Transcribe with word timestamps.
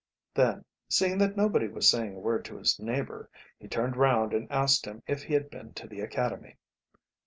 Then, 0.33 0.65
seeing 0.89 1.19
that 1.19 1.37
nobody 1.37 1.67
was 1.67 1.87
saying 1.87 2.15
a 2.15 2.19
word 2.19 2.43
to 2.45 2.57
his 2.57 2.79
neighbour, 2.79 3.29
he 3.59 3.67
turned 3.67 3.95
round 3.95 4.33
and 4.33 4.51
asked 4.51 4.83
him 4.85 5.03
if 5.05 5.21
he 5.21 5.35
had 5.35 5.51
been 5.51 5.75
to 5.75 5.85
the 5.87 6.01
Academy. 6.01 6.55